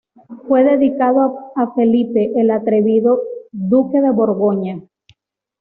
Fue 0.47 0.63
dedicado 0.63 1.51
a 1.55 1.75
Felipe 1.75 2.31
el 2.35 2.49
Atrevido, 2.49 3.21
duque 3.51 4.01
de 4.01 4.09
Borgoña. 4.09 4.81